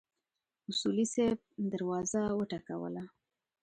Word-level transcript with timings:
اصولي 0.69 1.05
صیب 1.13 1.39
دروازه 1.71 2.21
وټکوله. 2.39 3.03